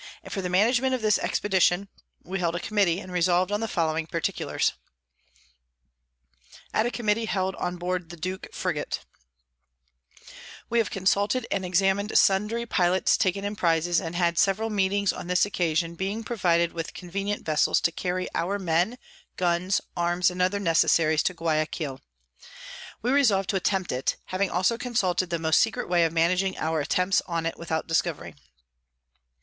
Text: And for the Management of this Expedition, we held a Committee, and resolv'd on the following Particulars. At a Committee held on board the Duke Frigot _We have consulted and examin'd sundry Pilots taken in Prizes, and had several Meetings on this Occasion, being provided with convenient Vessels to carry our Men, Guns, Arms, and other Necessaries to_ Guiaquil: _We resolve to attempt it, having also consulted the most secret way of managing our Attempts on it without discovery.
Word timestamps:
And 0.23 0.33
for 0.33 0.41
the 0.41 0.49
Management 0.49 0.95
of 0.95 1.03
this 1.03 1.19
Expedition, 1.19 1.87
we 2.23 2.39
held 2.39 2.55
a 2.55 2.59
Committee, 2.59 2.99
and 2.99 3.11
resolv'd 3.11 3.51
on 3.51 3.59
the 3.59 3.67
following 3.67 4.07
Particulars. 4.07 4.73
At 6.73 6.87
a 6.87 6.89
Committee 6.89 7.25
held 7.25 7.53
on 7.57 7.77
board 7.77 8.09
the 8.09 8.17
Duke 8.17 8.47
Frigot 8.51 9.05
_We 10.71 10.79
have 10.79 10.89
consulted 10.89 11.45
and 11.51 11.63
examin'd 11.63 12.17
sundry 12.17 12.65
Pilots 12.65 13.15
taken 13.15 13.45
in 13.45 13.55
Prizes, 13.55 14.01
and 14.01 14.15
had 14.15 14.39
several 14.39 14.71
Meetings 14.71 15.13
on 15.13 15.27
this 15.27 15.45
Occasion, 15.45 15.93
being 15.93 16.23
provided 16.23 16.73
with 16.73 16.95
convenient 16.95 17.45
Vessels 17.45 17.79
to 17.81 17.91
carry 17.91 18.27
our 18.33 18.57
Men, 18.57 18.97
Guns, 19.37 19.81
Arms, 19.95 20.31
and 20.31 20.41
other 20.41 20.59
Necessaries 20.59 21.21
to_ 21.25 21.35
Guiaquil: 21.35 22.01
_We 23.03 23.13
resolve 23.13 23.45
to 23.45 23.55
attempt 23.55 23.91
it, 23.91 24.15
having 24.25 24.49
also 24.49 24.79
consulted 24.79 25.29
the 25.29 25.37
most 25.37 25.59
secret 25.59 25.87
way 25.87 26.05
of 26.05 26.11
managing 26.11 26.57
our 26.57 26.79
Attempts 26.81 27.21
on 27.27 27.45
it 27.45 27.59
without 27.59 27.85
discovery. 27.85 28.33